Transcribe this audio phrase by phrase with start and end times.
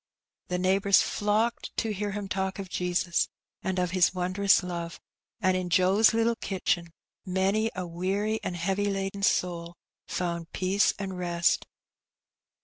[0.47, 3.29] The neighbours flocked to hear him talk of Jesus
[3.61, 4.99] and of His wondrous love,
[5.39, 6.91] and in Joe's little kitchen
[7.23, 9.75] many a weary and heavy laden soul
[10.07, 11.67] found peace and rest.